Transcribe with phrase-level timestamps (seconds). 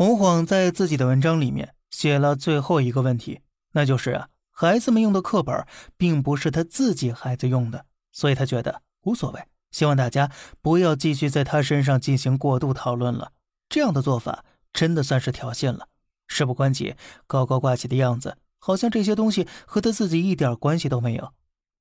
[0.00, 3.42] 洪晃在自己的文章里面写了最后一个问题，
[3.72, 5.66] 那就是啊，孩子们用的课本
[5.98, 9.44] 并不是他自己孩子用的，所以他觉得无所谓。
[9.72, 10.32] 希望大家
[10.62, 13.32] 不要继续在他身上进行过度讨论了，
[13.68, 14.42] 这样的做法
[14.72, 15.88] 真的算是挑衅了。
[16.28, 16.94] 事不关己，
[17.26, 21.34] 高高挂起的样子，好像这些东西和他自己一点关系都没有。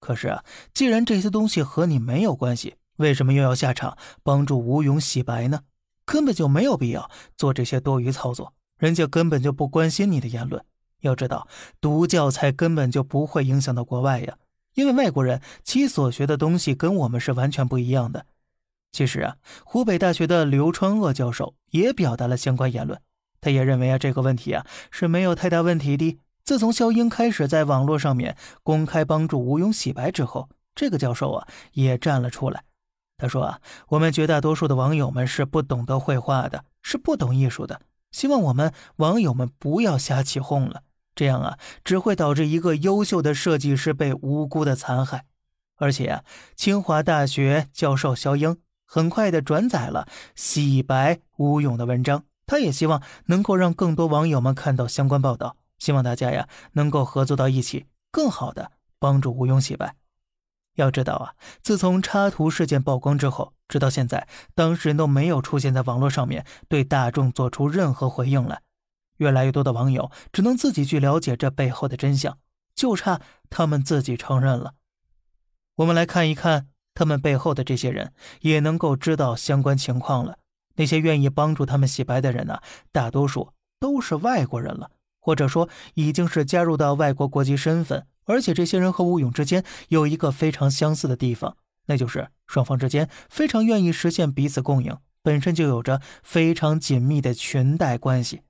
[0.00, 0.42] 可是啊，
[0.72, 5.64] 既然这些东西和你没有关系，为什么又要下场帮助吴勇洗白呢？
[6.06, 10.64] 根本就没有必要做这些多余操作，人家根本就不关心你的言论。
[11.00, 11.46] 要知道，
[11.80, 14.38] 读教材根本就不会影响到国外呀，
[14.74, 18.24] 因为外国人其所学的东西跟我们是完全不一样的。
[18.92, 22.98] 其实啊，湖北大学的刘川鄂教授也表达了相关言论，
[23.40, 26.18] 他也认为啊，这个问题啊是没有太大问题的。
[26.44, 32.62] 自从肖英开始在网络上面公开帮助吴勇洗白之后，这个教授啊也站了出来。
[33.18, 37.80] 他说啊，我们绝大多数的网友们是不懂得绘画的，是不懂艺术的。
[38.10, 40.82] 希望我们网友们不要瞎起哄了，
[41.14, 45.24] 这样啊，只会导致一个优秀的设计师被无辜的残害。
[45.76, 59.94] 而且啊，清华大学教授肖英很快的转载了洗白吴勇的文章，他也希望能够让更多网友们看到相关报道，希望大家呀能够合作到一起，更好的帮助吴勇洗白。
[60.76, 68.62] 要知道啊，自从插图事件曝光之后，直到现在，当事人都没有出现在网络上面对大众做出任何回应来。
[69.18, 72.38] 越来越多的网友只能自己去了解这背后的真相，
[72.74, 73.20] 就差
[73.50, 74.74] 他们自己承认了。
[75.76, 80.38] 我们来看一看他们背后的这些人，也能够知道相关情况了。
[80.76, 82.60] 那些愿意帮助他们洗白的人呢，
[82.92, 88.06] 大多数都是外国人了，或者说已经是加入到外国国籍身份。
[88.26, 98.42] 而且这些人和吴勇之间有一个非常相似的地方，那就是双方之间非常愿意实现彼此共赢，本身就有着非常紧密的裙带关系。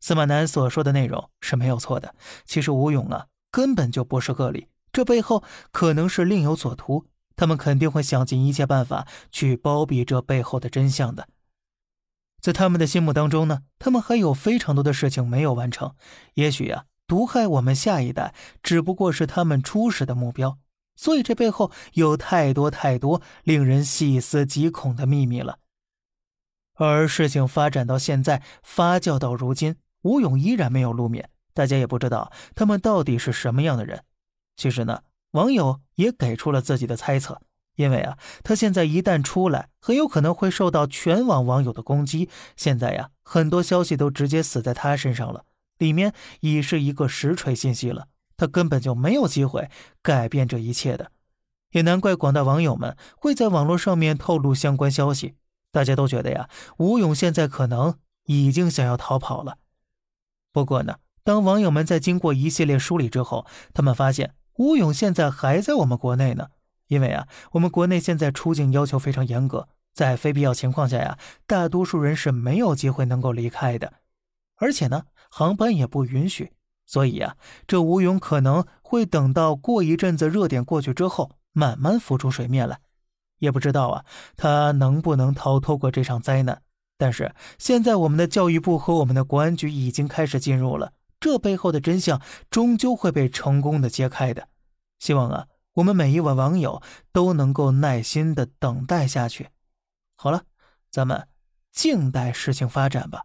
[0.00, 2.14] 司马南所说的内容是没有错的。
[2.44, 7.06] 其实吴勇啊，根本就不是个例，这背后可能是另有所图，
[7.36, 11.28] 他们肯定会想尽一切办法去包庇这背后的真相的。
[12.40, 15.94] 在他们的心目当中呢，他们还有非常多的事情没有完成，
[16.34, 16.86] 也许呀。
[17.10, 18.32] 毒害我们下一代，
[18.62, 20.58] 只不过是他们初始的目标，
[20.94, 25.58] 所以这背后有太多太多令人细思极恐的秘密了。
[26.76, 34.04] 而事情发展到现在，发酵到如今，吴勇依然没有露面，大家也不知道他们到底是什么样的人。
[34.56, 35.00] 其实呢，
[35.32, 37.42] 网友也给出了自己的猜测，
[37.74, 42.30] 因为啊，他现在一旦出来，很有可能会受到全网网友的攻击。
[42.56, 45.44] 现在呀，很多消息都直接死在他身上了。
[45.80, 49.70] 里面已是一个实锤信息了，他根本就没有机会
[50.02, 51.10] 改变这一切的，
[51.72, 55.34] 也难怪广大网友们会在网络上面透露相关消息。
[55.72, 57.96] 大家都觉得呀，吴勇现在可能
[58.26, 59.56] 已经想要逃跑了。
[60.52, 66.48] 不过呢，当网友们在经过一系列梳理之后，他们发现吴勇现在还在我们国内呢。
[66.88, 73.94] 因为啊，我们国内现在出境要求非常严格，在非必要情况下呀，大多数人是没有机会能够离开的。
[74.56, 76.52] 而且呢，航班也不允许，
[76.84, 77.36] 所以啊，
[77.66, 82.80] 这吴勇可能会等到过一阵子热点过去之后，慢慢浮出水面来。
[83.38, 84.04] 也不知道啊，
[84.36, 86.60] 他能不能逃脱过这场灾难？
[86.98, 92.20] 但是现在我们的教育部和我们的国安局已经开始进入了，这背后的真相
[92.50, 94.48] 终究会被成功的揭开的。
[94.98, 96.82] 希望啊，我们每一位网友
[97.12, 99.48] 都能够耐心的等待下去。
[100.16, 100.42] 好了，
[100.90, 101.26] 咱们
[101.72, 103.24] 静待事情发展吧。